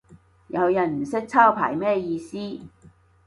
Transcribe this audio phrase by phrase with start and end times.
[0.47, 2.35] 有人唔識抄牌咩意思